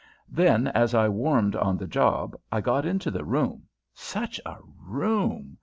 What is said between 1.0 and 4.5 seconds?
warmed on the job I got into the room, such